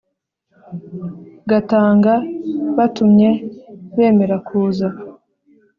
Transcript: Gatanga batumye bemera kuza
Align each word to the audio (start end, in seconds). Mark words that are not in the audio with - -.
Gatanga 1.49 2.13
batumye 2.77 3.29
bemera 3.95 4.35
kuza 4.47 4.87